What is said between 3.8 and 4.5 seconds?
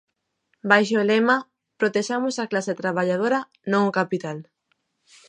o capital".